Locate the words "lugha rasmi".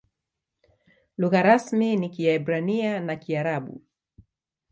1.17-1.95